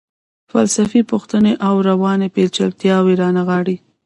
فلسفي 0.51 1.01
پوښتنې 1.11 1.53
او 1.67 1.75
رواني 1.89 2.27
پیچلتیاوې 2.35 3.13
رانغاړي. 3.21 3.77